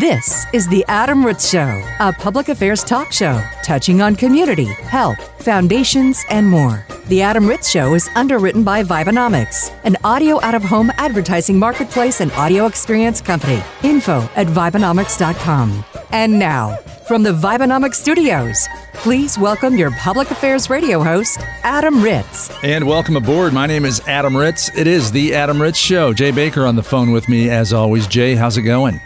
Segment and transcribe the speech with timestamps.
[0.00, 5.18] This is The Adam Ritz Show, a public affairs talk show touching on community, health,
[5.42, 6.86] foundations, and more.
[7.08, 12.22] The Adam Ritz Show is underwritten by Vibenomics, an audio out of home advertising marketplace
[12.22, 13.62] and audio experience company.
[13.82, 15.84] Info at Vibenomics.com.
[16.12, 16.76] And now,
[17.06, 22.50] from the Vibenomics studios, please welcome your public affairs radio host, Adam Ritz.
[22.64, 23.52] And welcome aboard.
[23.52, 24.74] My name is Adam Ritz.
[24.74, 26.14] It is The Adam Ritz Show.
[26.14, 28.06] Jay Baker on the phone with me, as always.
[28.06, 28.98] Jay, how's it going?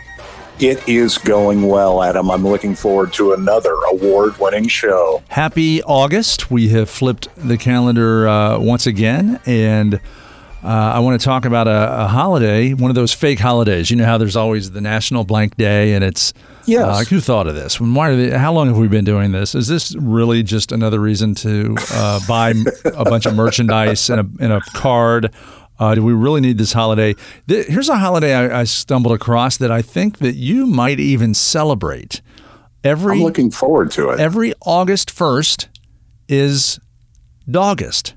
[0.60, 2.30] It is going well, Adam.
[2.30, 5.22] I'm looking forward to another award winning show.
[5.28, 6.48] Happy August.
[6.48, 9.94] We have flipped the calendar uh, once again, and
[10.62, 13.90] uh, I want to talk about a, a, holiday, one of those fake holidays.
[13.90, 16.32] You know how there's always the National Blank Day, and it's.
[16.66, 16.84] Yes.
[16.84, 17.78] Uh, who thought of this?
[17.80, 19.54] Why they, how long have we been doing this?
[19.54, 24.42] Is this really just another reason to uh, buy a bunch of merchandise and a,
[24.42, 25.34] and a card?
[25.78, 27.14] Uh, do we really need this holiday?
[27.46, 32.20] Here's a holiday I, I, stumbled across that I think that you might even celebrate.
[32.84, 34.20] Every I'm looking forward to it.
[34.20, 35.68] Every August first
[36.28, 36.78] is
[37.50, 38.14] Dogust.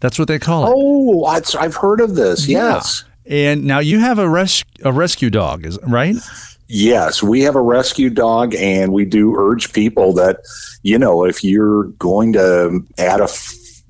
[0.00, 0.72] That's what they call it.
[0.74, 2.46] Oh, I've heard of this.
[2.46, 2.74] Yeah.
[2.74, 3.04] Yes.
[3.26, 6.16] And now you have a res- a rescue dog, is right?
[6.68, 10.38] Yes, we have a rescue dog, and we do urge people that
[10.82, 13.28] you know if you're going to add a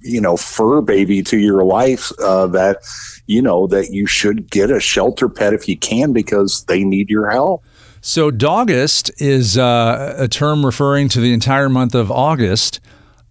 [0.02, 2.78] you know fur baby to your life uh, that
[3.26, 7.10] you know that you should get a shelter pet if you can because they need
[7.10, 7.64] your help.
[8.02, 12.80] So dogust is uh, a term referring to the entire month of august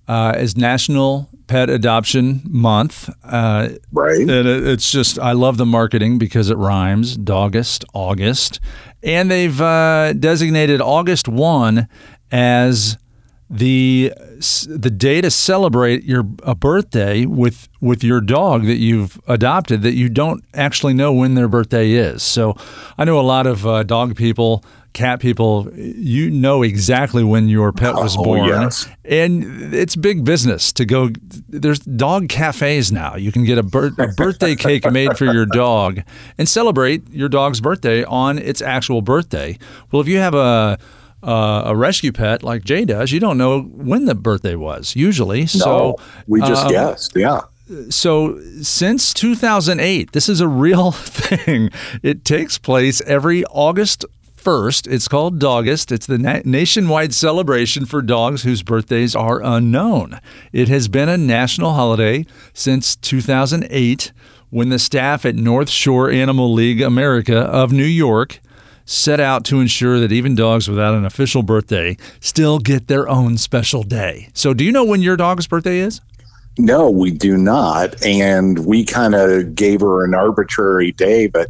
[0.07, 4.21] uh, as national pet adoption month uh, right.
[4.21, 8.59] and it's just i love the marketing because it rhymes dogust august
[9.01, 11.87] and they've uh, designated august 1
[12.31, 12.99] as
[13.49, 14.13] the
[14.67, 19.93] the day to celebrate your a birthday with with your dog that you've adopted that
[19.93, 22.21] you don't actually know when their birthday is.
[22.21, 22.55] So
[22.97, 25.67] I know a lot of uh, dog people, cat people.
[25.75, 28.87] You know exactly when your pet was oh, born, yes.
[29.03, 31.09] and it's big business to go.
[31.47, 33.15] There's dog cafes now.
[33.15, 36.01] You can get a, bir- a birthday cake made for your dog
[36.37, 39.57] and celebrate your dog's birthday on its actual birthday.
[39.91, 40.77] Well, if you have a
[41.23, 45.45] uh, a rescue pet like Jay does, you don't know when the birthday was usually.
[45.45, 45.95] So no,
[46.27, 47.13] we just um, guessed.
[47.15, 47.41] Yeah.
[47.89, 51.69] So since 2008, this is a real thing.
[52.01, 54.05] It takes place every August
[54.37, 54.91] 1st.
[54.91, 55.91] It's called Dogust.
[55.91, 60.19] It's the na- nationwide celebration for dogs whose birthdays are unknown.
[60.51, 64.11] It has been a national holiday since 2008
[64.49, 68.39] when the staff at North Shore Animal League America of New York
[68.89, 73.37] set out to ensure that even dogs without an official birthday still get their own
[73.37, 74.29] special day.
[74.33, 76.01] So, do you know when your dog's birthday is?
[76.57, 78.03] No, we do not.
[78.03, 81.47] And we kind of gave her an arbitrary day, but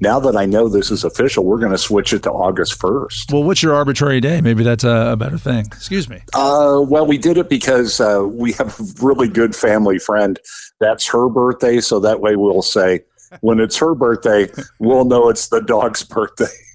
[0.00, 3.32] now that I know this is official, we're going to switch it to August 1st.
[3.32, 4.40] Well, what's your arbitrary day?
[4.40, 5.66] Maybe that's a, better thing.
[5.66, 6.22] Excuse me.
[6.34, 10.38] Uh, well, we did it because uh, we have a really good family friend.
[10.78, 11.80] That's her birthday.
[11.80, 13.00] So that way we'll say,
[13.40, 14.48] when it's her birthday,
[14.78, 16.44] we'll know it's the dog's birthday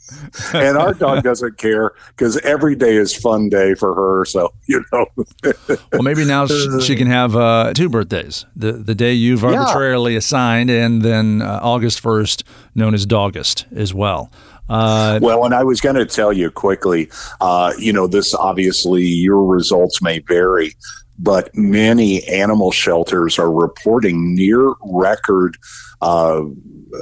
[0.53, 4.25] and our dog doesn't care because every day is fun day for her.
[4.25, 5.05] So you know.
[5.91, 10.19] well, maybe now she can have uh, two birthdays: the the day you've arbitrarily yeah.
[10.19, 12.43] assigned, and then uh, August first,
[12.75, 14.31] known as Dogust, as well.
[14.69, 17.09] Uh, well, and I was going to tell you quickly.
[17.39, 20.75] Uh, you know, this obviously your results may vary,
[21.17, 25.57] but many animal shelters are reporting near record
[26.01, 26.41] uh,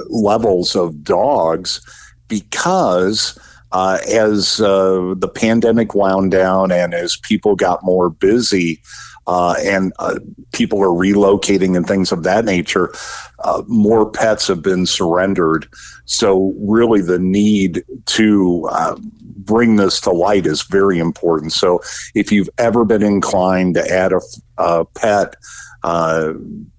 [0.08, 1.80] levels of dogs
[2.28, 3.38] because
[3.72, 8.80] uh, as uh, the pandemic wound down and as people got more busy
[9.26, 10.18] uh, and uh,
[10.52, 12.92] people are relocating and things of that nature,
[13.40, 15.66] uh, more pets have been surrendered.
[16.04, 21.52] So, really, the need to uh, bring this to light is very important.
[21.52, 21.80] So,
[22.14, 24.20] if you've ever been inclined to add a,
[24.58, 25.34] a pet,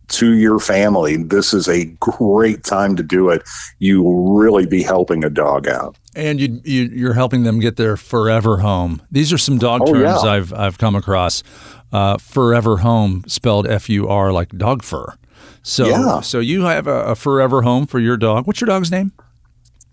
[0.09, 3.43] to your family, this is a great time to do it.
[3.79, 5.97] You will really be helping a dog out.
[6.15, 9.01] And you, you, are helping them get their forever home.
[9.11, 10.29] These are some dog oh, terms yeah.
[10.29, 11.43] I've, I've come across.
[11.91, 15.15] Uh, forever home spelled F U R like dog fur.
[15.63, 16.21] So, yeah.
[16.21, 18.47] so you have a, a forever home for your dog.
[18.47, 19.11] What's your dog's name?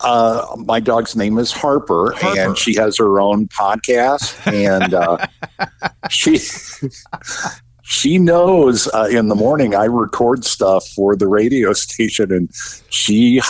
[0.01, 5.25] Uh, my dog's name is Harper, Harper, and she has her own podcast, and uh,
[6.11, 6.39] she
[7.87, 12.49] she knows uh, in the morning I record stuff for the radio station, and
[12.89, 13.43] she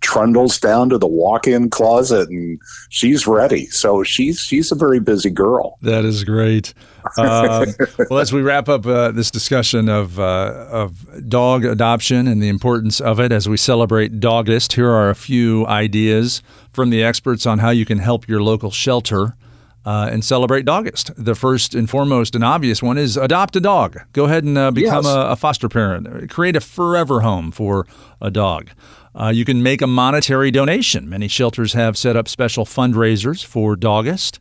[0.00, 2.58] trundles down to the walk-in closet, and
[2.88, 3.66] she's ready.
[3.66, 5.76] So she's she's a very busy girl.
[5.82, 6.72] That is great.
[7.18, 7.66] Uh,
[8.10, 12.48] well, as we wrap up uh, this discussion of uh, of dog adoption and the
[12.48, 16.42] importance of it, as we celebrate Dogust, here are a few ideas
[16.72, 19.36] from the experts on how you can help your local shelter
[19.84, 21.10] uh, and celebrate Dogust.
[21.16, 23.98] The first and foremost and obvious one is adopt a dog.
[24.12, 25.14] Go ahead and uh, become yes.
[25.14, 26.30] a, a, foster parent.
[26.30, 27.86] Create a forever home for
[28.20, 28.70] a dog.
[29.14, 31.08] Uh, you can make a monetary donation.
[31.08, 34.40] Many shelters have set up special fundraisers for Dogust.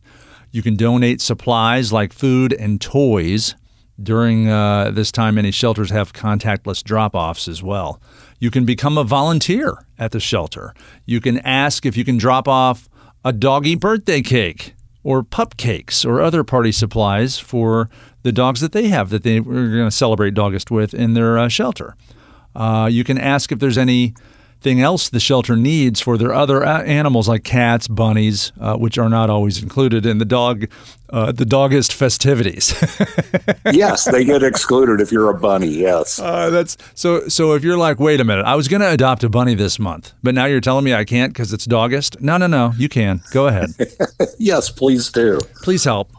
[0.52, 3.56] You can donate supplies like food and toys.
[4.02, 8.02] During uh, this time, many shelters have contactless drop offs as well.
[8.40, 10.74] You can become a volunteer at the shelter.
[11.06, 12.90] You can ask if you can drop off
[13.24, 14.74] a doggy birthday cake
[15.04, 17.90] or pup cakes or other party supplies for
[18.24, 21.38] the dogs that they have that they are going to celebrate Dogust with in their
[21.38, 21.96] uh, shelter.
[22.56, 24.14] Uh, you can ask if there's any
[24.62, 29.10] thing else the shelter needs for their other animals like cats, bunnies, uh, which are
[29.10, 30.68] not always included in the dog,
[31.10, 32.74] uh, the dogust festivities.
[33.74, 35.68] yes, they get excluded if you're a bunny.
[35.68, 37.28] Yes, uh, that's so.
[37.28, 39.80] So if you're like, wait a minute, I was going to adopt a bunny this
[39.80, 42.22] month, but now you're telling me I can't because it's dogust.
[42.22, 43.22] No, no, no, you can.
[43.32, 43.72] Go ahead.
[44.38, 45.40] yes, please do.
[45.64, 46.12] Please help.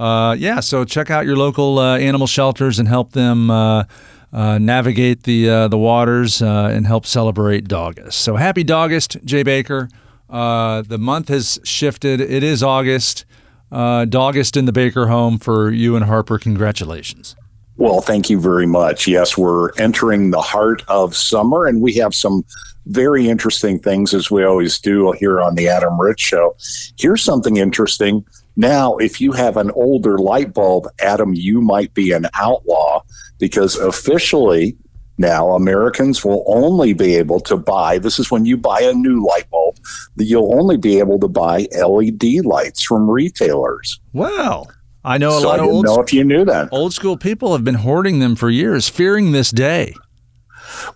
[0.00, 3.50] Uh, yeah, so check out your local uh, animal shelters and help them
[4.32, 8.18] uh, navigate the uh, the waters uh, and help celebrate Dogust.
[8.18, 9.88] So happy Dogust, Jay Baker.
[10.30, 12.20] Uh, the month has shifted.
[12.20, 13.24] It is August.
[13.70, 16.38] Uh, in the Baker home for you and Harper.
[16.38, 17.34] Congratulations.
[17.78, 19.06] Well, thank you very much.
[19.06, 22.44] Yes, we're entering the heart of summer, and we have some
[22.86, 26.54] very interesting things as we always do here on the Adam Ritz Show.
[26.98, 28.24] Here's something interesting.
[28.56, 32.91] Now, if you have an older light bulb, Adam, you might be an outlaw
[33.38, 34.76] because officially
[35.18, 39.24] now Americans will only be able to buy this is when you buy a new
[39.26, 39.76] light bulb
[40.16, 44.00] that you'll only be able to buy LED lights from retailers.
[44.12, 44.66] Wow.
[45.04, 46.68] I know a so lot of old know if you knew that.
[46.72, 49.94] Old school people have been hoarding them for years, fearing this day.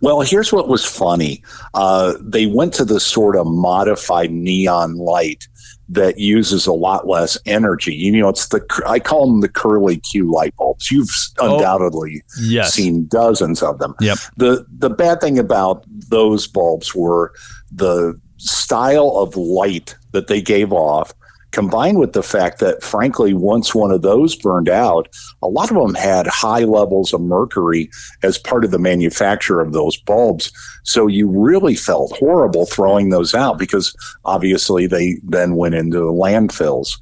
[0.01, 1.43] Well, here's what was funny.
[1.75, 5.47] Uh, they went to this sort of modified neon light
[5.89, 7.95] that uses a lot less energy.
[7.95, 10.91] You know, it's the I call them the curly Q light bulbs.
[10.91, 12.75] You've oh, undoubtedly yes.
[12.75, 13.95] seen dozens of them.
[14.01, 14.19] Yep.
[14.37, 17.33] The the bad thing about those bulbs were
[17.71, 21.15] the style of light that they gave off
[21.57, 25.09] combined with the fact that, frankly, once one of those burned out,
[25.41, 27.89] a lot of them had high levels of mercury
[28.23, 30.53] as part of the manufacture of those bulbs.
[30.85, 37.01] So you really felt horrible throwing those out because obviously they then went into landfills.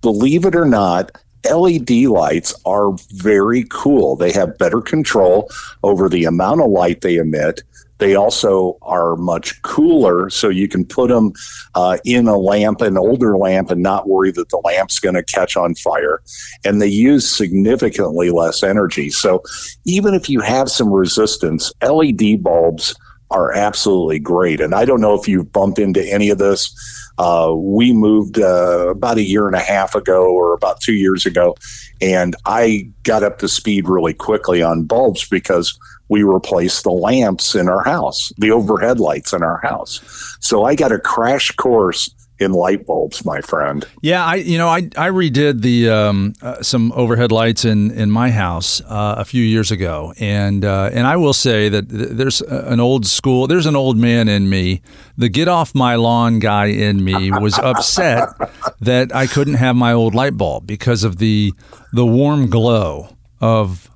[0.00, 1.10] Believe it or not,
[1.44, 4.16] LED lights are very cool.
[4.16, 5.50] They have better control
[5.82, 7.64] over the amount of light they emit.
[8.00, 11.32] They also are much cooler, so you can put them
[11.74, 15.22] uh, in a lamp, an older lamp, and not worry that the lamp's going to
[15.22, 16.22] catch on fire.
[16.64, 19.10] And they use significantly less energy.
[19.10, 19.42] So
[19.84, 22.94] even if you have some resistance, LED bulbs
[23.30, 24.60] are absolutely great.
[24.60, 26.74] And I don't know if you've bumped into any of this.
[27.18, 31.26] Uh, we moved uh, about a year and a half ago or about two years
[31.26, 31.54] ago,
[32.00, 35.78] and I got up to speed really quickly on bulbs because
[36.10, 40.00] we replaced the lamps in our house, the overhead lights in our house.
[40.40, 42.10] So I got a crash course
[42.40, 43.86] in light bulbs, my friend.
[44.00, 48.10] Yeah, I you know I I redid the um, uh, some overhead lights in in
[48.10, 52.40] my house uh, a few years ago, and uh, and I will say that there's
[52.40, 54.82] an old school, there's an old man in me.
[55.16, 58.30] The get off my lawn guy in me was upset
[58.80, 61.52] that I couldn't have my old light bulb because of the
[61.92, 63.90] the warm glow of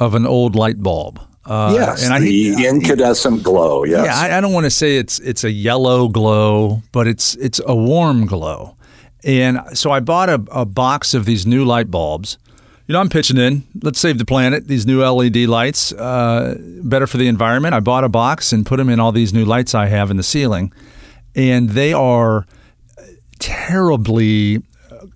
[0.00, 1.20] of an old light bulb.
[1.44, 3.84] Uh, yes, and I, the incandescent glow.
[3.84, 4.04] Yes.
[4.06, 7.60] Yeah, I, I don't want to say it's it's a yellow glow, but it's it's
[7.66, 8.76] a warm glow.
[9.24, 12.38] And so I bought a, a box of these new light bulbs.
[12.86, 13.62] You know, I'm pitching in.
[13.82, 14.66] Let's save the planet.
[14.68, 17.74] These new LED lights, uh, better for the environment.
[17.74, 20.16] I bought a box and put them in all these new lights I have in
[20.16, 20.72] the ceiling,
[21.34, 22.46] and they are
[23.38, 24.62] terribly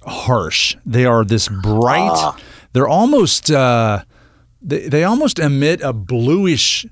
[0.05, 0.77] harsh.
[0.85, 2.11] They are this bright.
[2.13, 2.37] Ah.
[2.73, 3.51] They're almost.
[3.51, 4.03] Uh,
[4.63, 6.87] they, they almost emit a bluish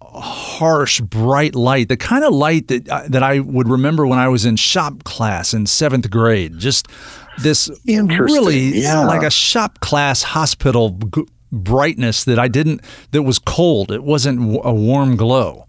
[0.00, 4.28] harsh bright light the kind of light that uh, that I would remember when I
[4.28, 6.58] was in shop class in 7th grade.
[6.58, 6.86] Just
[7.38, 9.04] this really yeah.
[9.04, 13.90] like a shop class hospital g- brightness that I didn't that was cold.
[13.90, 15.66] It wasn't w- a warm glow.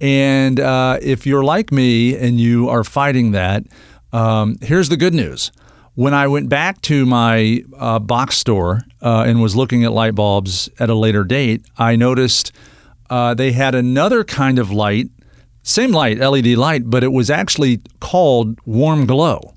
[0.00, 3.64] And uh, if you're like me and you are fighting that
[4.12, 5.52] um, here's the good news
[5.96, 10.16] When I went back to my uh, box store uh, and was looking at light
[10.16, 12.50] bulbs at a later date, I noticed
[13.08, 15.08] uh, they had another kind of light,
[15.62, 19.53] same light, LED light, but it was actually called warm glow.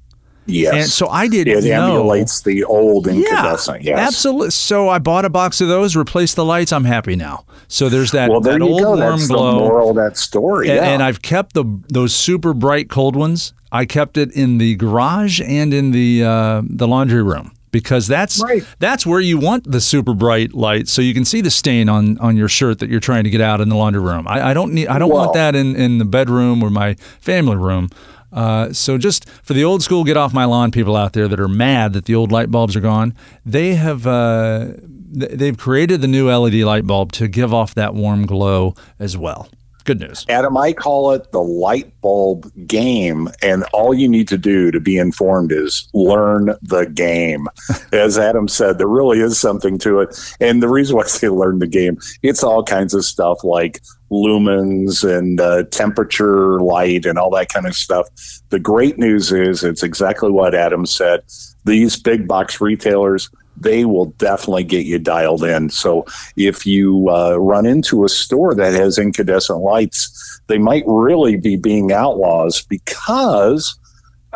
[0.47, 0.73] Yes.
[0.73, 1.91] And so I didn't it know.
[1.97, 3.83] emulates the old incandescent.
[3.83, 4.07] Yeah, yes.
[4.07, 4.51] absolutely.
[4.51, 6.71] So I bought a box of those, replaced the lights.
[6.71, 7.45] I'm happy now.
[7.67, 8.89] So there's that, Well, there that you old go.
[8.95, 9.51] warm That's glow.
[9.51, 10.69] the moral of that story.
[10.69, 10.89] And, yeah.
[10.89, 13.53] and I've kept the those super bright cold ones.
[13.71, 18.41] I kept it in the garage and in the uh, the laundry room because that's
[18.41, 18.63] Right.
[18.79, 22.17] that's where you want the super bright light, so you can see the stain on
[22.19, 24.25] on your shirt that you're trying to get out in the laundry room.
[24.29, 27.57] I, I don't need I don't want that in in the bedroom or my family
[27.57, 27.89] room.
[28.37, 31.39] Uh, so just for the old school get off my lawn people out there that
[31.39, 34.67] are mad that the old light bulbs are gone, they have uh,
[35.09, 39.49] they've created the new LED light bulb to give off that warm glow as well.
[39.87, 40.25] Good news.
[40.27, 44.81] Adam, I call it the light bulb game, and all you need to do to
[44.81, 47.47] be informed is learn the game.
[47.93, 50.35] As Adam said, there really is something to it.
[50.41, 53.79] And the reason why I say learn the game, it's all kinds of stuff like
[54.11, 58.09] lumens and uh, temperature, light, and all that kind of stuff.
[58.49, 61.21] The great news is it's exactly what Adam said.
[61.63, 63.29] These big box retailers,
[63.59, 65.69] they will definitely get you dialed in.
[65.69, 71.37] So if you uh, run into a store that has incandescent lights, they might really
[71.37, 73.77] be being outlaws because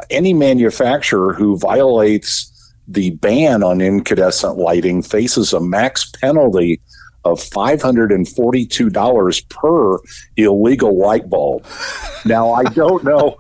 [0.10, 2.48] any manufacturer who violates
[2.88, 6.82] the ban on incandescent lighting faces a max penalty
[7.24, 10.00] of $542 per
[10.38, 11.63] illegal light bulb.
[12.25, 13.38] Now, I don't know.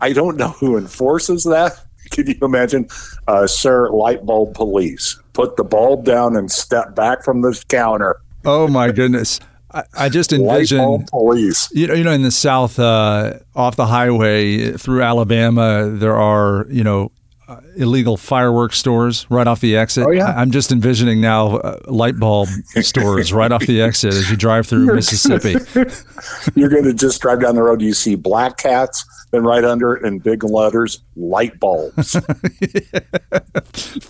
[0.00, 1.78] I don't know who enforces that.
[2.10, 2.88] Can you imagine,
[3.26, 5.18] uh, sir, light bulb police?
[5.32, 8.20] Put the bulb down and step back from the counter.
[8.44, 9.40] Oh my goodness.
[9.72, 11.70] I, I just envision police.
[11.72, 16.66] you know, you know, in the South, uh, off the highway through Alabama, there are
[16.68, 17.10] you know
[17.48, 20.04] uh, illegal fireworks stores right off the exit.
[20.06, 20.26] Oh, yeah.
[20.26, 22.48] I- I'm just envisioning now uh, light bulb
[22.82, 25.52] stores right off the exit as you drive through Mississippi.
[26.54, 27.80] You're going to just drive down the road.
[27.80, 32.14] You see black cats, then right under it in big letters, light bulbs.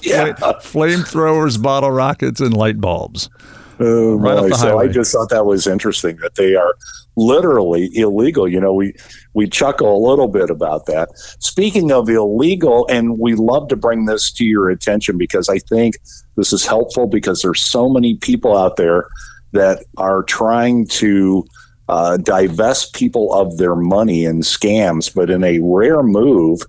[0.02, 0.32] yeah.
[0.62, 3.30] Flamethrowers, bottle rockets, and light bulbs.
[3.80, 4.56] Oh, Right boy.
[4.56, 6.74] so I just thought that was interesting that they are
[7.16, 8.46] literally illegal.
[8.48, 8.94] You know, we
[9.34, 11.08] we chuckle a little bit about that.
[11.40, 15.96] Speaking of illegal, and we love to bring this to your attention because I think
[16.36, 19.08] this is helpful because there's so many people out there
[19.52, 21.44] that are trying to
[21.92, 25.14] uh, divest people of their money in scams.
[25.14, 26.62] But in a rare move,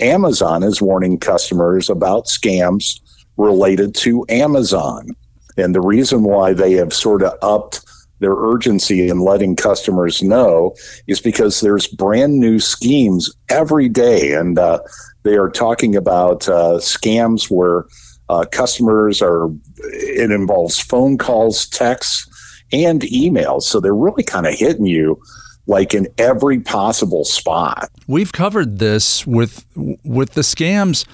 [0.00, 3.00] Amazon is warning customers about scams
[3.38, 5.16] related to Amazon.
[5.56, 7.80] And the reason why they have sort of upped
[8.18, 10.74] their urgency in letting customers know
[11.06, 14.34] is because there's brand new schemes every day.
[14.34, 14.80] And uh,
[15.22, 17.86] they are talking about uh, scams where
[18.28, 22.28] uh, customers are, it involves phone calls, texts,
[22.72, 23.62] and emails.
[23.62, 25.20] So they're really kind of hitting you
[25.66, 27.90] like in every possible spot.
[28.06, 29.64] We've covered this with
[30.04, 31.04] with the scams,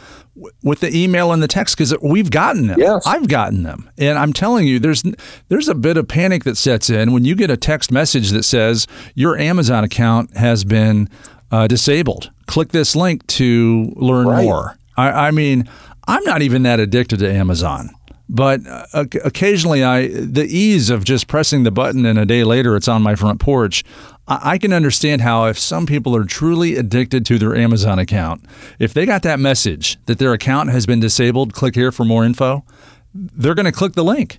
[0.62, 2.78] with the email and the text because we've gotten them.
[2.78, 3.06] Yes.
[3.06, 5.02] I've gotten them, and I'm telling you, there's
[5.48, 8.42] there's a bit of panic that sets in when you get a text message that
[8.42, 11.08] says your Amazon account has been
[11.50, 12.30] uh, disabled.
[12.46, 14.44] Click this link to learn Right.
[14.44, 14.76] more.
[14.98, 15.66] I, I mean,
[16.06, 17.88] I'm not even that addicted to Amazon.
[18.34, 22.74] But uh, occasionally, I the ease of just pressing the button and a day later
[22.76, 23.84] it's on my front porch.
[24.26, 28.42] I, can understand how if some people are truly addicted to their Amazon account,
[28.78, 32.24] if they got that message that their account has been disabled, click here for more
[32.24, 32.64] info.
[33.12, 34.38] They're going to click the link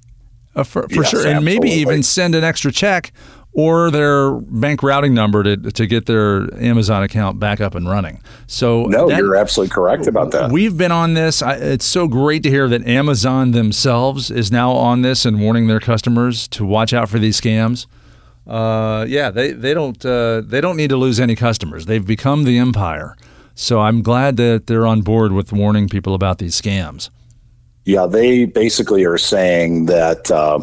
[0.55, 3.12] uh, for, for Yes, sure, and maybe even send an extra check
[3.53, 8.22] or their bank routing number to to get their Amazon account back up and running.
[8.48, 10.51] So No, that- you're absolutely correct about that.
[10.51, 11.41] We've been on this.
[11.41, 15.67] I, it's so great to hear that Amazon themselves is now on this and warning
[15.67, 17.86] their customers to watch out for these scams.
[18.48, 21.86] Uh, yeah, they they don't uh, they don't need to lose any customers.
[21.86, 23.15] They've become the empire.
[23.55, 27.10] So I'm glad that they're on board with warning people about these scams.
[27.86, 30.60] Yeah, they basically are saying that uh,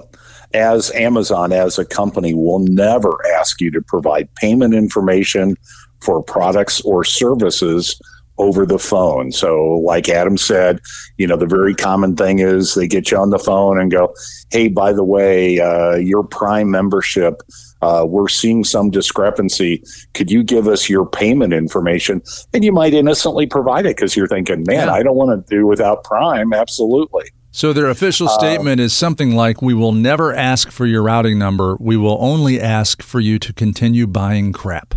[0.52, 5.57] as Amazon, as a company, will never ask you to provide payment information
[6.00, 8.00] for products or services
[8.38, 9.33] over the phone.
[9.33, 10.80] So, like Adam said,
[11.19, 14.14] you know, the very common thing is they get you on the phone and go,
[14.50, 17.42] hey, by the way, uh, your Prime membership.
[17.83, 19.83] Uh, we're seeing some discrepancy.
[20.14, 22.23] Could you give us your payment information?
[22.52, 24.92] And you might innocently provide it because you're thinking, man, Yeah.
[24.92, 26.52] I don't want to do without Prime.
[26.52, 27.30] Absolutely.
[27.52, 31.38] So their official Uh, statement is something like, "We will never ask for your routing
[31.38, 31.76] number.
[31.80, 34.95] We will only ask for you to continue buying crap."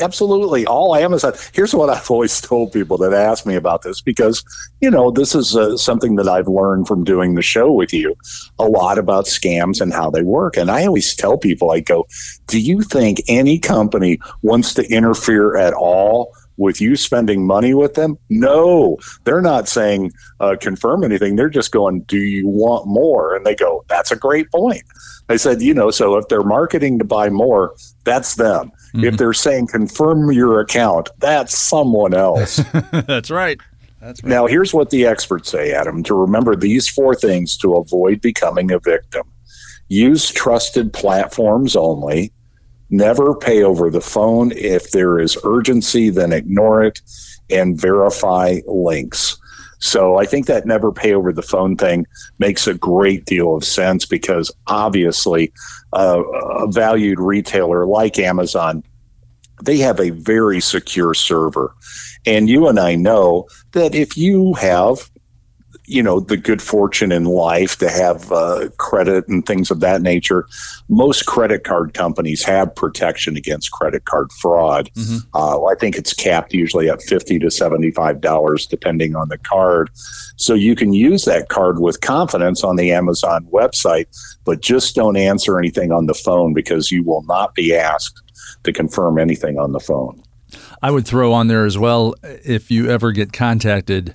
[0.00, 0.66] absolutely.
[0.66, 1.34] All Amazon.
[1.52, 4.44] Here's what I've always told people that ask me about this because,
[4.80, 8.16] you know, this is uh, something that I've learned from doing the show with you
[8.58, 10.56] a lot about scams and how they work.
[10.56, 12.06] And I always tell people, I go,
[12.46, 16.32] do you think any company wants to interfere at all?
[16.56, 18.18] With you spending money with them?
[18.28, 21.36] No, they're not saying uh, confirm anything.
[21.36, 23.34] They're just going, do you want more?
[23.34, 24.82] And they go, that's a great point.
[25.28, 28.70] I said, you know, so if they're marketing to buy more, that's them.
[28.94, 29.04] Mm-hmm.
[29.04, 32.56] If they're saying confirm your account, that's someone else.
[32.92, 33.58] that's right.
[34.00, 34.28] That's right.
[34.28, 38.70] Now, here's what the experts say, Adam, to remember these four things to avoid becoming
[38.70, 39.22] a victim.
[39.88, 42.32] Use trusted platforms only
[42.90, 44.52] Never pay over the phone.
[44.52, 47.00] If there is urgency, then ignore it
[47.50, 49.36] and verify links.
[49.84, 52.06] So I think that never pay over the phone thing
[52.38, 55.52] makes a great deal of sense because obviously
[55.92, 58.82] uh, a valued retailer like Amazon,
[59.62, 61.74] they have a very secure server.
[62.24, 65.10] And you and I know that if you have
[65.86, 70.02] you know the good fortune in life to have uh, credit and things of that
[70.02, 70.46] nature.
[70.88, 74.90] Most credit card companies have protection against credit card fraud.
[74.94, 75.18] Mm-hmm.
[75.34, 79.90] uh, i think it's capped usually at 50 to 75 dollars depending on the card.
[80.36, 84.06] So you can use that card with confidence on the amazon website
[84.44, 88.22] but just don't answer anything on the phone because you will not be asked
[88.64, 90.22] to confirm anything on the phone.
[90.82, 94.14] I would throw on there as well if you ever get contacted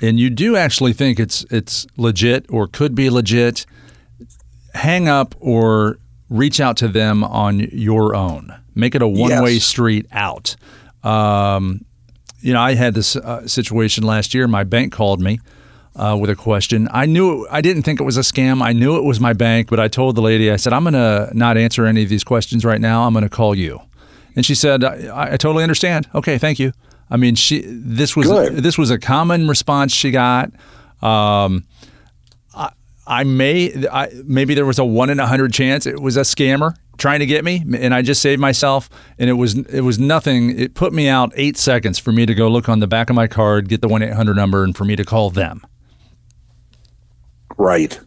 [0.00, 3.66] and you do actually think it's it's legit or could be legit,
[4.74, 8.54] hang up or reach out to them on your own.
[8.74, 9.64] Make it a one way yes.
[9.64, 10.56] street out.
[11.02, 11.84] Um,
[12.40, 14.48] you know, I had this uh, situation last year.
[14.48, 15.40] My bank called me
[15.96, 16.88] uh, with a question.
[16.92, 18.62] I knew I didn't think it was a scam.
[18.62, 20.94] I knew it was my bank, but I told the lady, I said, I'm going
[20.94, 23.02] to not answer any of these questions right now.
[23.02, 23.80] I'm going to call you.
[24.36, 26.08] And she said, I, I totally understand.
[26.14, 26.72] Okay, thank you.
[27.10, 28.56] I mean, she this was Good.
[28.56, 30.52] this was a common response she got.
[31.02, 31.64] Um,
[32.54, 32.70] I,
[33.06, 36.20] I may I, maybe there was a one in a hundred chance it was a
[36.20, 38.88] scammer trying to get me, and I just saved myself.
[39.18, 40.58] And it was it was nothing.
[40.58, 43.16] It put me out eight seconds for me to go look on the back of
[43.16, 45.62] my card, get the one eight hundred number, and for me to call them.
[47.56, 47.98] Right.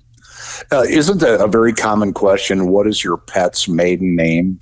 [0.72, 2.68] Uh, isn't a, a very common question?
[2.68, 4.60] What is your pet's maiden name?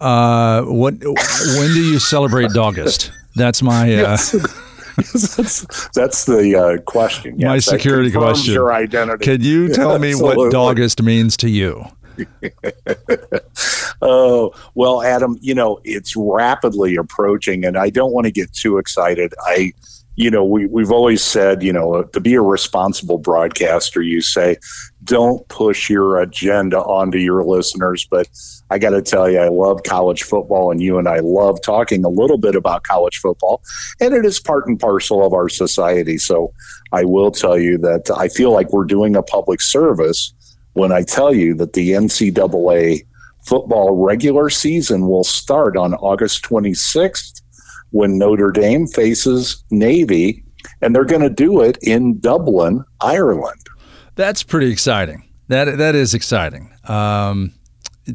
[0.00, 0.94] Uh, what?
[0.94, 3.12] when do you celebrate Dogust?
[3.40, 3.84] That's my.
[3.84, 4.32] Uh, yes.
[4.96, 7.38] that's that's the uh, question.
[7.38, 8.52] Yes, my security question.
[8.52, 9.24] Your identity.
[9.24, 11.84] Can you tell me what Dogust means to you?
[14.02, 15.38] oh well, Adam.
[15.40, 19.32] You know it's rapidly approaching, and I don't want to get too excited.
[19.40, 19.72] I
[20.20, 24.58] you know, we, we've always said, you know, to be a responsible broadcaster, you say,
[25.02, 28.06] don't push your agenda onto your listeners.
[28.10, 28.28] But
[28.68, 32.04] I got to tell you, I love college football, and you and I love talking
[32.04, 33.62] a little bit about college football,
[33.98, 36.18] and it is part and parcel of our society.
[36.18, 36.52] So
[36.92, 40.34] I will tell you that I feel like we're doing a public service
[40.74, 43.06] when I tell you that the NCAA
[43.46, 47.39] football regular season will start on August 26th
[47.90, 50.44] when Notre Dame faces Navy,
[50.80, 53.60] and they're going to do it in Dublin, Ireland.
[54.14, 55.28] That's pretty exciting.
[55.48, 56.72] That that is exciting.
[56.84, 57.54] Um,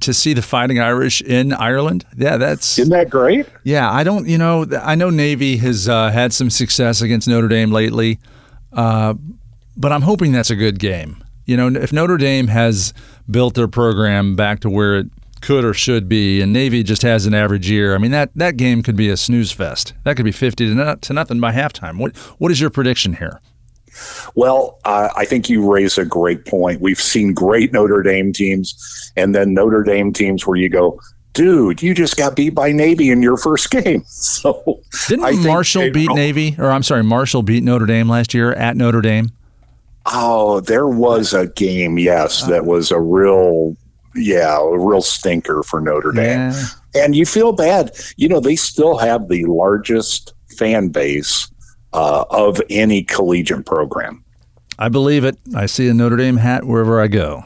[0.02, 3.48] to see the Fighting Irish in Ireland, yeah, that's isn't that great?
[3.64, 7.48] Yeah, I don't, you know, I know Navy has uh, had some success against Notre
[7.48, 8.20] Dame lately,
[8.74, 9.14] uh,
[9.78, 11.24] but I'm hoping that's a good game.
[11.46, 12.94] You know, if Notre Dame has
[13.30, 15.08] built their program back to where it
[15.46, 17.94] could or should be, and Navy just has an average year.
[17.94, 19.94] I mean that that game could be a snooze fest.
[20.04, 22.00] That could be fifty to, not, to nothing by halftime.
[22.00, 23.40] What what is your prediction here?
[24.34, 26.82] Well, uh, I think you raise a great point.
[26.82, 31.00] We've seen great Notre Dame teams, and then Notre Dame teams where you go,
[31.34, 34.04] dude, you just got beat by Navy in your first game.
[34.08, 38.76] So didn't Marshall beat Navy, or I'm sorry, Marshall beat Notre Dame last year at
[38.76, 39.32] Notre Dame?
[40.08, 43.76] Oh, there was a game, yes, that was a real
[44.16, 46.52] yeah, a real stinker for Notre Dame.
[46.52, 46.64] Yeah.
[46.96, 47.92] And you feel bad.
[48.18, 51.50] You know, they still have the largest fan base
[51.94, 54.24] uh, of any collegiate program.
[54.80, 55.38] I believe it.
[55.56, 57.46] I see a Notre Dame hat wherever I go.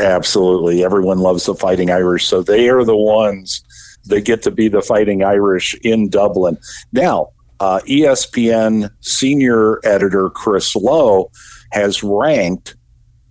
[0.00, 0.84] Absolutely.
[0.84, 2.26] Everyone loves the Fighting Irish.
[2.26, 3.62] So they are the ones
[4.04, 6.58] that get to be the Fighting Irish in Dublin.
[6.92, 11.30] Now, uh, ESPN senior editor Chris Low
[11.72, 12.76] has ranked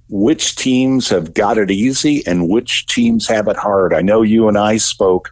[0.10, 3.94] which teams have got it easy and which teams have it hard.
[3.94, 5.32] I know you and I spoke,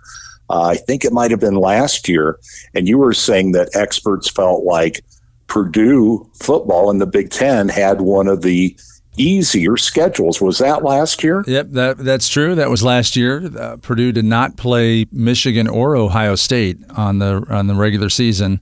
[0.49, 2.39] uh, I think it might have been last year,
[2.73, 5.03] and you were saying that experts felt like
[5.47, 8.75] Purdue football in the Big Ten had one of the
[9.17, 10.41] easier schedules.
[10.41, 11.43] Was that last year?
[11.45, 12.55] Yep, that that's true.
[12.55, 13.49] That was last year.
[13.57, 18.59] Uh, Purdue did not play Michigan or Ohio State on the on the regular season,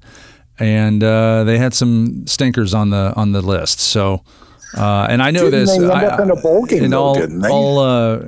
[0.59, 3.79] and uh, they had some stinkers on the on the list.
[3.79, 4.23] So,
[4.77, 5.77] uh, and I know didn't this.
[5.77, 8.21] They end I, up in a bowl game, in though, all, all uh,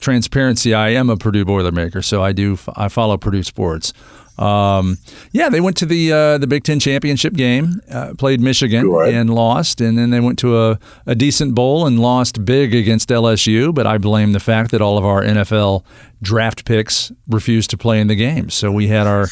[0.00, 3.92] transparency, I am a Purdue Boilermaker, so I do I follow Purdue sports.
[4.38, 4.98] Um,
[5.32, 9.12] yeah, they went to the uh, the Big Ten championship game, uh, played Michigan Good.
[9.12, 13.08] and lost, and then they went to a, a decent bowl and lost big against
[13.08, 13.74] LSU.
[13.74, 15.84] But I blame the fact that all of our NFL
[16.22, 19.26] draft picks refused to play in the game, so we had our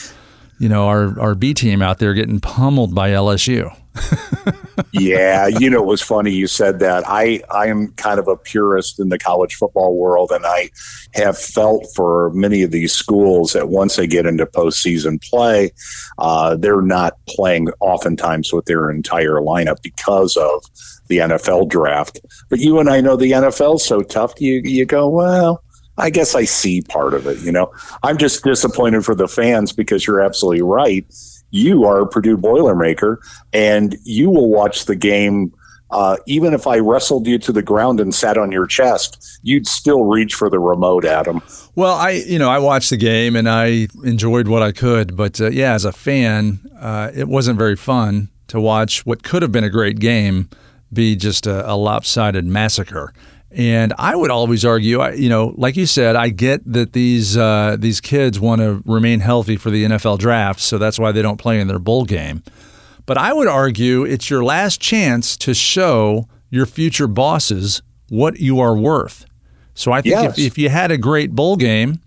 [0.58, 3.74] you know our our B team out there getting pummeled by LSU.
[4.92, 7.04] yeah, you know, it was funny you said that.
[7.06, 10.70] I I am kind of a purist in the college football world, and I
[11.14, 15.72] have felt for many of these schools that once they get into postseason play,
[16.18, 20.64] uh, they're not playing oftentimes with their entire lineup because of
[21.08, 22.20] the NFL draft.
[22.48, 24.40] But you and I know the NFL's so tough.
[24.40, 25.62] You you go well.
[25.98, 27.38] I guess I see part of it.
[27.38, 31.06] You know, I'm just disappointed for the fans because you're absolutely right
[31.50, 33.18] you are a Purdue Boilermaker,
[33.52, 35.52] and you will watch the game.
[35.92, 39.68] Uh, even if I wrestled you to the ground and sat on your chest, you'd
[39.68, 41.40] still reach for the remote, Adam.
[41.76, 45.40] Well, I you know I watched the game and I enjoyed what I could, but
[45.40, 49.52] uh, yeah, as a fan, uh, it wasn't very fun to watch what could have
[49.52, 50.48] been a great game
[50.92, 53.12] be just a, a lopsided massacre.
[53.56, 57.76] And I would always argue, you know, like you said, I get that these uh,
[57.78, 61.38] these kids want to remain healthy for the NFL draft, so that's why they don't
[61.38, 62.42] play in their bowl game.
[63.06, 68.60] But I would argue it's your last chance to show your future bosses what you
[68.60, 69.24] are worth.
[69.74, 70.38] So I think Yes.
[70.38, 72.00] if, if you had a great bowl game,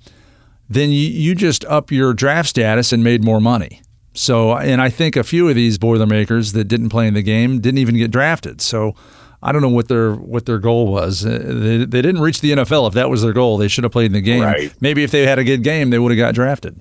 [0.69, 3.81] then you, you just up your draft status and made more money.
[4.13, 7.59] So, and I think a few of these Boilermakers that didn't play in the game
[7.59, 8.59] didn't even get drafted.
[8.61, 8.93] So,
[9.41, 11.25] I don't know what their what their goal was.
[11.25, 12.87] Uh, They, they didn't reach the NFL.
[12.89, 14.43] If that was their goal, they should have played in the game.
[14.43, 14.73] Right.
[14.81, 16.79] Maybe if they had a good game, they would have got drafted.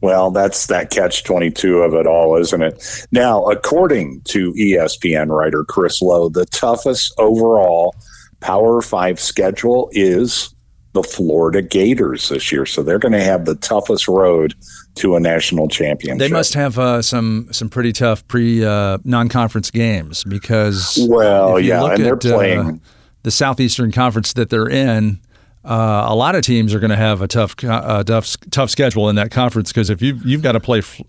[0.00, 3.06] Well, that's that catch 22 of it all, isn't it?
[3.10, 7.94] Now, according to ESPN writer Chris Low, the toughest overall
[8.40, 10.53] Power Five schedule is
[10.94, 12.64] the Florida Gators this year.
[12.64, 14.54] So they're going to have the toughest road
[14.94, 16.18] to a national championship.
[16.20, 21.60] They must have uh, some some pretty tough pre uh, non conference games because Well,
[21.60, 22.80] yeah, and they're at, uh, playing.
[23.24, 25.18] the Southeastern Conference that they're in.
[25.64, 29.08] Uh, a lot of teams are going to have a tough, uh, tough, tough schedule
[29.08, 31.00] in that conference because if you you've got to play F-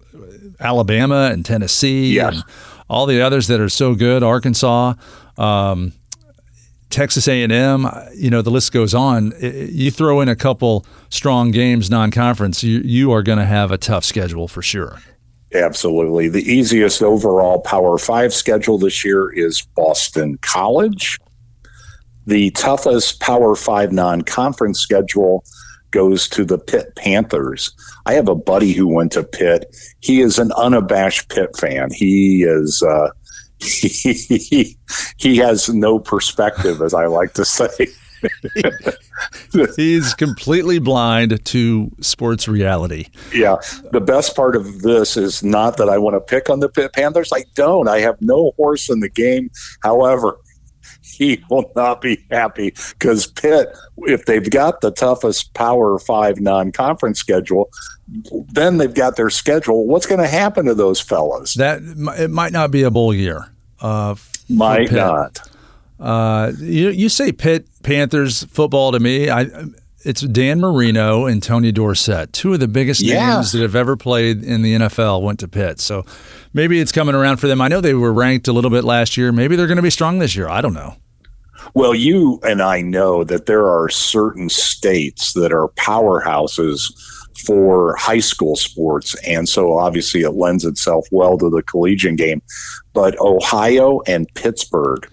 [0.61, 2.41] Alabama and Tennessee and
[2.89, 4.93] all the others that are so good, Arkansas,
[5.37, 5.91] um,
[6.95, 9.33] Texas A&M, you know the list goes on.
[9.41, 13.77] You throw in a couple strong games non-conference, you you are going to have a
[13.77, 14.99] tough schedule for sure.
[15.53, 16.29] Absolutely.
[16.29, 21.19] The easiest overall Power Five schedule this year is Boston College.
[22.27, 25.43] The toughest Power Five non conference schedule
[25.91, 27.75] goes to the Pitt Panthers.
[28.05, 29.75] I have a buddy who went to Pitt.
[29.99, 31.89] He is an unabashed Pitt fan.
[31.91, 32.81] He is.
[32.81, 33.09] Uh,
[33.65, 34.77] he,
[35.17, 37.87] he has no perspective, as I like to say.
[39.75, 43.07] He's completely blind to sports reality.
[43.33, 43.57] Yeah.
[43.91, 47.31] The best part of this is not that I want to pick on the Panthers.
[47.33, 47.87] I don't.
[47.87, 49.51] I have no horse in the game.
[49.81, 50.37] However,
[51.01, 56.71] he will not be happy because Pitt, if they've got the toughest Power Five non
[56.71, 57.69] conference schedule,
[58.51, 59.85] then they've got their schedule.
[59.87, 61.53] What's going to happen to those fellas?
[61.53, 61.81] That
[62.19, 63.49] it might not be a bowl year.
[63.85, 64.15] Uh,
[64.87, 64.91] Pitt.
[64.93, 65.39] not.
[65.99, 69.29] Uh, you you say Pitt Panthers football to me.
[69.29, 69.47] I
[70.03, 73.35] it's Dan Marino and Tony Dorsett, two of the biggest Yeah.
[73.35, 75.79] names that have ever played in the NFL, went to Pitt.
[75.79, 76.05] So
[76.53, 77.59] maybe it's coming around for them.
[77.59, 79.31] I know they were ranked a little bit last year.
[79.31, 80.47] Maybe they're going to be strong this year.
[80.47, 80.95] I don't know.
[81.73, 86.91] Well, you and I know that there are certain states that are powerhouses
[87.45, 89.15] for high school sports.
[89.27, 92.41] And so obviously it lends itself well to the collegiate game.
[92.93, 95.07] But Ohio and Pittsburgh,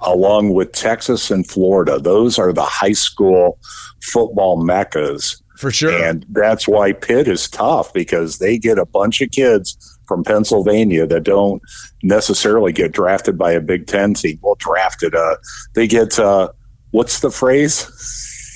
[0.00, 3.58] along with Texas and Florida, those are the high school
[4.02, 5.42] football meccas.
[5.58, 6.02] For sure.
[6.02, 11.06] And that's why Pitt is tough because they get a bunch of kids from Pennsylvania
[11.06, 11.62] that don't
[12.02, 14.40] necessarily get drafted by a Big Ten team.
[14.42, 15.36] Well, drafted, uh,
[15.74, 16.48] they get, uh,
[16.90, 17.86] what's the phrase?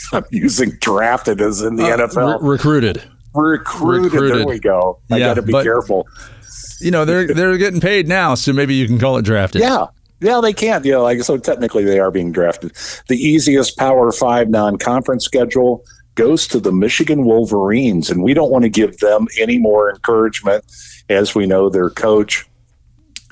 [0.13, 2.41] I'm using drafted as in the Uh, NFL.
[2.43, 3.03] re- recruited.
[3.35, 4.13] recruited.
[4.41, 4.99] There we go.
[5.13, 6.09] I Yeah, got to be but- careful.
[6.81, 9.61] You know they're they're getting paid now, so maybe you can call it drafted.
[9.63, 9.87] Yeah.
[10.21, 10.85] Yeah, they can't.
[10.85, 12.73] You know, like so technically they are being drafted.
[13.09, 18.63] The easiest Power Five non-conference schedule goes to the Michigan Wolverines, and we don't want
[18.63, 20.65] to give them any more encouragement,
[21.09, 22.47] as we know their coach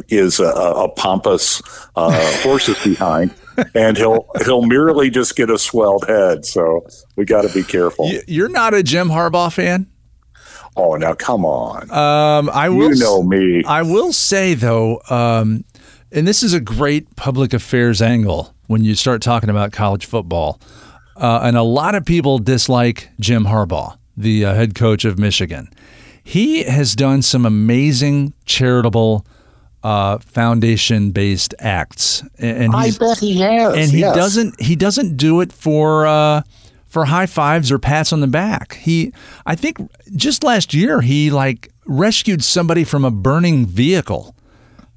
[0.09, 1.63] is a, a pompous
[1.97, 3.35] uh, horses behind.
[3.75, 6.45] and he'll he'll merely just get a swelled head.
[6.47, 8.11] So we got to be careful.
[8.27, 9.89] You're not a Jim Harbaugh fan.
[10.75, 11.91] Oh, now come on.
[11.91, 12.95] Um, I will.
[12.95, 13.63] You know me.
[13.67, 15.65] I will say though, um,
[16.11, 20.61] and this is a great public affairs angle when you start talking about college football.
[21.15, 25.69] Uh, and a lot of people dislike Jim Harbaugh, the uh, head coach of Michigan.
[26.25, 29.27] He has done some amazing charitable
[29.83, 33.75] uh, foundation-based acts, and I bet he has.
[33.75, 34.15] and he yes.
[34.15, 36.43] doesn't he doesn't do it for uh,
[36.87, 38.75] for high fives or pats on the back.
[38.77, 39.13] He
[39.45, 39.79] I think
[40.15, 44.37] just last year he like rescued somebody from a burning vehicle.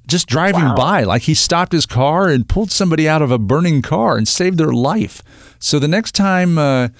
[0.06, 3.82] Just driving by, like he stopped his car and pulled somebody out of a burning
[3.82, 5.20] car and saved their life.
[5.58, 6.90] So the next time, uh,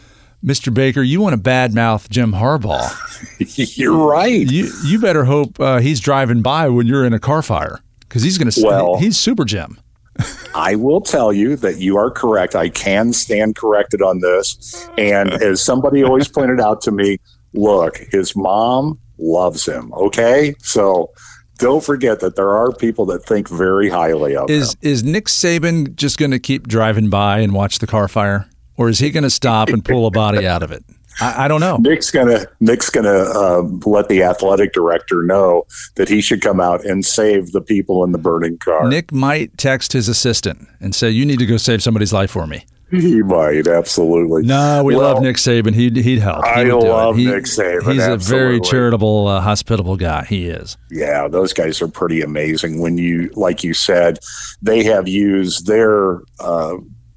[0.45, 0.73] Mr.
[0.73, 2.93] Baker, you want to badmouth Jim Harbaugh,
[3.79, 4.51] You're right.
[4.51, 8.23] you you better hope uh, he's driving by when you're in a car fire because
[8.23, 8.63] he's going to.
[8.65, 9.79] Well- he's Super Jim.
[10.55, 12.55] I will tell you that you are correct.
[12.57, 14.89] I can stand corrected on this.
[14.97, 17.19] And as somebody always pointed out to me,
[17.53, 19.93] look, his mom loves him.
[19.93, 20.55] Okay.
[20.61, 21.11] So
[21.59, 24.57] don't forget that there are people that think very highly of him.
[24.57, 28.49] Is is Nick Saban just going to keep driving by and watch the car fire,
[28.77, 30.85] or is he going to stop and pull a body out of it?
[31.21, 31.79] I, I don't know.
[31.79, 36.85] Nick's gonna Nick's gonna uh, let the athletic director know that he should come out
[36.85, 38.87] and save the people in the burning car.
[38.87, 42.47] Nick might text his assistant and say, "You need to go save somebody's life for
[42.47, 44.43] me." He might absolutely.
[44.43, 45.75] No, we Well, love Nick Saban.
[45.75, 46.45] He'd he'd help.
[46.45, 46.89] He I would do it.
[46.91, 50.25] love He- Nick Saban, He's a very charitable, uh, hospitable guy.
[50.27, 50.77] He is.
[50.91, 52.79] Yeah, those guys are pretty amazing.
[52.81, 54.19] When you, like you said,
[54.63, 56.77] they have used their, uh,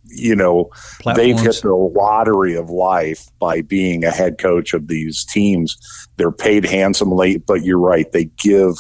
[0.10, 0.70] you know,
[1.16, 5.78] they've hit the lottery of life by being a head coach of these teams.
[6.18, 8.74] They're paid handsomely, but you're right, they give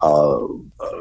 [0.00, 0.38] uh,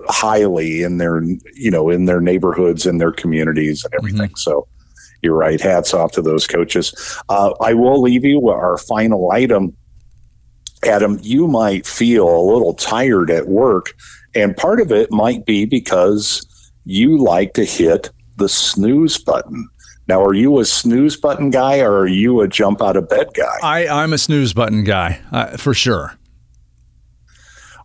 [0.07, 4.35] highly in their, you know, in their neighborhoods and their communities and everything.
[4.35, 4.67] So.
[5.21, 5.59] You're right.
[5.59, 6.93] Hats off to those coaches.
[7.27, 9.75] Uh, I will leave you with our final item.
[10.85, 13.93] Adam, you might feel a little tired at work,
[14.33, 16.47] and part of it might be because
[16.85, 19.69] you like to hit the snooze button.
[20.07, 23.27] Now, are you a snooze button guy or are you a jump out of bed
[23.35, 23.57] guy?
[23.61, 26.17] I I'm a snooze button guy uh, for sure.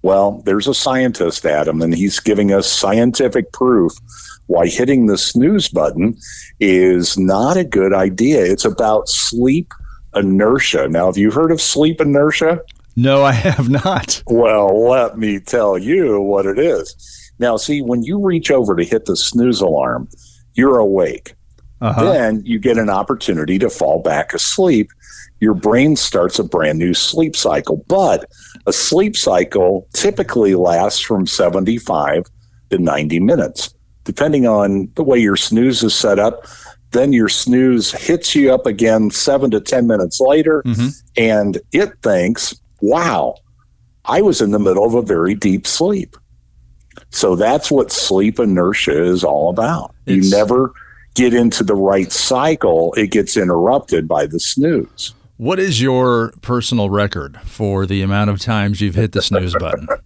[0.03, 3.93] Well, there's a scientist, Adam, and he's giving us scientific proof
[4.47, 6.17] why hitting the snooze button
[6.61, 8.45] is not a good idea.
[8.45, 9.73] It's about sleep
[10.15, 10.89] inertia.
[10.89, 12.61] Now, have you heard of sleep inertia?
[12.97, 14.23] No, I have not.
[14.27, 17.33] Well, let me tell you what it is.
[17.39, 20.09] Now, see, when you reach over to hit the snooze alarm,
[20.55, 21.35] you're awake.
[21.81, 22.05] Uh-huh.
[22.13, 24.91] Then you get an opportunity to fall back asleep.
[25.41, 27.85] Your brain starts a brand new sleep cycle.
[27.89, 28.31] But
[28.67, 32.25] a sleep cycle typically lasts from 75
[32.71, 36.47] to 90 minutes, depending on the way your snooze is set up.
[36.93, 40.95] Then your snooze hits you up again seven to 10 minutes later, Mhm.
[41.17, 43.35] and it thinks, wow,
[44.05, 46.17] I was in the middle of a very deep sleep.
[47.11, 49.95] So that's what sleep inertia is all about.
[50.07, 50.73] It's- you never
[51.15, 55.15] get into the right cycle, it gets interrupted by the snooze.
[55.37, 59.89] What is your personal record for the amount of times you've hit the snooze button?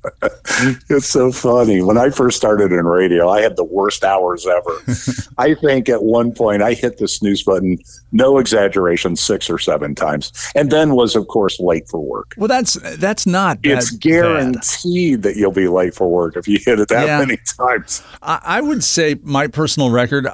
[0.90, 1.82] It's so funny.
[1.82, 4.82] When I first started in radio, I had the worst hours ever.
[5.38, 7.78] I think at one point I hit the snooze button,
[8.10, 12.34] no exaggeration, six or seven times, and then was, of course, late for work.
[12.36, 13.62] Well, that's that's not.
[13.62, 14.00] that It's bad.
[14.00, 17.20] guaranteed that you'll be late for work if you hit it that Yeah.
[17.20, 18.02] many times.
[18.20, 20.26] I, I would say my personal record.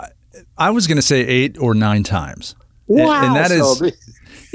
[0.56, 2.54] I was going to say eight or nine times.
[2.88, 3.92] And- and that So is the-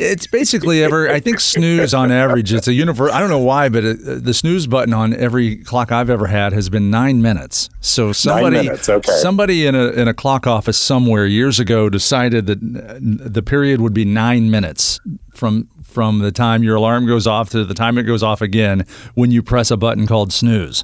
[0.01, 1.09] It's basically ever.
[1.09, 2.53] I think snooze on average.
[2.53, 3.11] It's a universe.
[3.11, 6.53] I don't know why, but it, the snooze button on every clock I've ever had
[6.53, 7.69] has been nine minutes.
[7.81, 9.11] So somebody, minutes, okay.
[9.17, 13.81] somebody in a in a clock office somewhere years ago decided that uh, the period
[13.81, 15.01] would be nine minutes
[15.33, 18.85] from from the time your alarm goes off to the time it goes off again
[19.15, 20.81] when you press a button called snooze.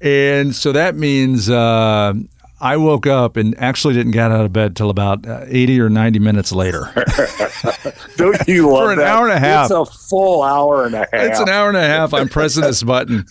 [0.00, 2.14] And so that means uh,
[2.60, 5.88] I woke up and actually didn't get out of bed till about uh, 80 or
[5.88, 6.92] 90 minutes later.
[8.16, 9.06] Don't you love For an that?
[9.06, 9.70] hour and a half.
[9.70, 11.08] It's a full hour and a half.
[11.12, 12.12] It's an hour and a half.
[12.12, 13.24] I'm pressing this button.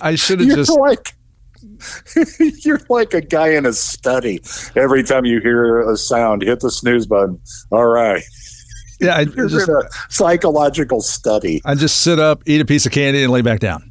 [0.00, 0.78] I should have just.
[0.78, 1.14] like
[2.64, 4.40] you're like a guy in a study.
[4.76, 7.40] Every time you hear a sound, hit the snooze button.
[7.70, 8.22] All right,
[9.00, 11.60] Yeah, I you're just, in a psychological study.
[11.64, 13.90] I just sit up, eat a piece of candy, and lay back down.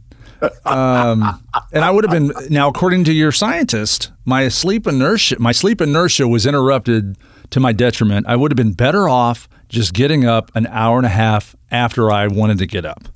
[0.65, 5.51] Um, and I would have been now, according to your scientist, my sleep inertia, my
[5.51, 7.17] sleep inertia was interrupted
[7.51, 8.27] to my detriment.
[8.27, 12.11] I would have been better off just getting up an hour and a half after
[12.11, 13.07] I wanted to get up.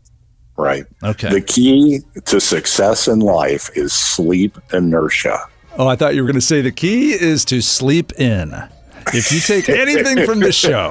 [0.58, 0.86] Right.
[1.03, 1.29] Okay.
[1.29, 5.39] The key to success in life is sleep inertia.
[5.77, 8.53] Oh, I thought you were going to say the key is to sleep in.
[9.13, 10.89] If you take anything from the show,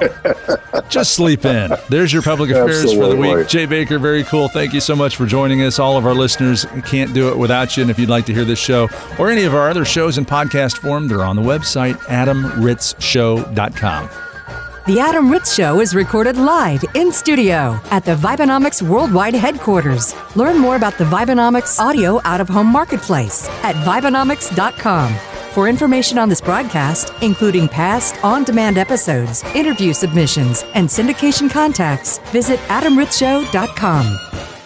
[0.89, 1.71] just sleep in.
[1.89, 3.09] There's your public affairs Absolutely.
[3.09, 3.47] for the week.
[3.47, 4.47] Jay Baker, very cool.
[4.49, 5.79] Thank you so much for joining us.
[5.79, 7.83] All of our listeners can't do it without you.
[7.83, 10.25] And if you'd like to hear this show or any of our other shows in
[10.25, 14.09] podcast form, they're on the website, adamritzshow.com.
[14.87, 20.15] The Adam Ritz Show is recorded live in studio at the Vibenomics Worldwide headquarters.
[20.35, 25.13] Learn more about the Vibenomics audio out of home marketplace at Vibenomics.com.
[25.51, 32.19] For information on this broadcast, including past on demand episodes, interview submissions, and syndication contacts,
[32.29, 34.58] visit AdamRitzShow.com.